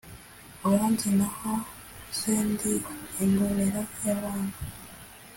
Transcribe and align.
uranzi 0.67 1.07
nahoze 1.17 2.33
ndi 2.51 2.73
imbonera 3.25 3.81
y’abami, 4.03 4.55